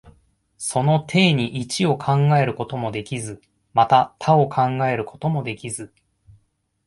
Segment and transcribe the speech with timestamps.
[0.57, 3.39] その底に一を考えることもできず、
[3.75, 5.93] また多を考えることもできず、